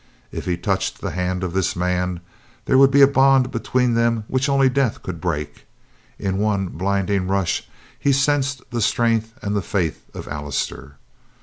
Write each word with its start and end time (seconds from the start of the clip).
If 0.31 0.45
he 0.45 0.57
touched 0.57 0.99
the 0.99 1.11
hand 1.11 1.43
of 1.43 1.53
this 1.53 1.75
man, 1.75 2.21
there 2.65 2.75
would 2.79 2.89
be 2.89 3.03
a 3.03 3.07
bond 3.07 3.51
between 3.51 3.93
them 3.93 4.23
which 4.27 4.49
only 4.49 4.67
death 4.67 5.03
could 5.03 5.21
break. 5.21 5.67
In 6.17 6.39
one 6.39 6.69
blinding 6.69 7.27
rush 7.27 7.67
he 7.99 8.11
sensed 8.11 8.63
the 8.71 8.81
strength 8.81 9.35
and 9.43 9.55
the 9.55 9.61
faith 9.61 10.03
of 10.15 10.27
Allister. 10.27 10.95